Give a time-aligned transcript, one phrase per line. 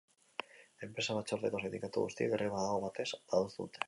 [0.87, 3.79] Enpresa batzordeko sindikatu guztiek greba aho batez adostu dute.